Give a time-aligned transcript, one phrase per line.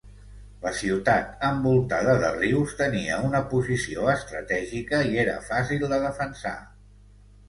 [0.61, 6.55] La ciutat, envoltada de rius, tenia una posició estratègica i era fàcil de defensar.